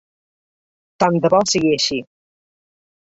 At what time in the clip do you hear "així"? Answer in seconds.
1.77-2.03